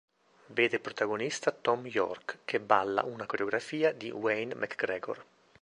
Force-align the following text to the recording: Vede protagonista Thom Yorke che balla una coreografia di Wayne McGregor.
Vede 0.47 0.79
protagonista 0.79 1.51
Thom 1.51 1.85
Yorke 1.85 2.39
che 2.43 2.59
balla 2.59 3.03
una 3.05 3.27
coreografia 3.27 3.93
di 3.93 4.09
Wayne 4.09 4.55
McGregor. 4.55 5.23